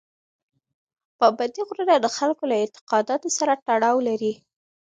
پابندي 1.19 1.61
غرونه 1.67 1.95
د 1.99 2.07
خلکو 2.17 2.43
له 2.51 2.55
اعتقاداتو 2.61 3.27
سره 3.37 3.53
تړاو 3.67 3.97
لري. 4.07 4.33